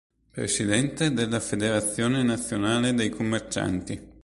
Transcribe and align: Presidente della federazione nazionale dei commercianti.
Presidente 0.31 1.13
della 1.13 1.39
federazione 1.39 2.23
nazionale 2.23 2.95
dei 2.95 3.09
commercianti. 3.11 4.09